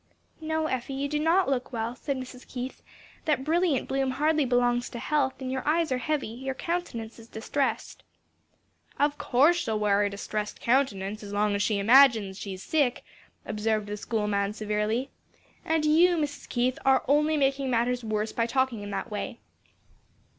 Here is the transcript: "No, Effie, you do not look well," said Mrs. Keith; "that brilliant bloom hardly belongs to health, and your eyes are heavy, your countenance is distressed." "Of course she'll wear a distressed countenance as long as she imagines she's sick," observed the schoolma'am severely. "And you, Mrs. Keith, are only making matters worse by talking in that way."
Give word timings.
"No, 0.39 0.65
Effie, 0.65 0.95
you 0.95 1.07
do 1.07 1.19
not 1.19 1.47
look 1.47 1.71
well," 1.71 1.95
said 1.95 2.17
Mrs. 2.17 2.47
Keith; 2.47 2.81
"that 3.25 3.43
brilliant 3.43 3.87
bloom 3.87 4.09
hardly 4.09 4.45
belongs 4.45 4.89
to 4.89 4.97
health, 4.97 5.39
and 5.41 5.51
your 5.51 5.61
eyes 5.67 5.91
are 5.91 5.99
heavy, 5.99 6.25
your 6.29 6.55
countenance 6.55 7.19
is 7.19 7.27
distressed." 7.27 8.01
"Of 8.97 9.19
course 9.19 9.57
she'll 9.57 9.77
wear 9.77 10.01
a 10.01 10.09
distressed 10.09 10.59
countenance 10.59 11.21
as 11.21 11.33
long 11.33 11.53
as 11.53 11.61
she 11.61 11.77
imagines 11.77 12.39
she's 12.39 12.63
sick," 12.63 13.03
observed 13.45 13.85
the 13.85 13.95
schoolma'am 13.95 14.53
severely. 14.53 15.11
"And 15.63 15.85
you, 15.85 16.17
Mrs. 16.17 16.49
Keith, 16.49 16.79
are 16.83 17.03
only 17.07 17.37
making 17.37 17.69
matters 17.69 18.03
worse 18.03 18.31
by 18.33 18.47
talking 18.47 18.81
in 18.81 18.89
that 18.89 19.11
way." 19.11 19.37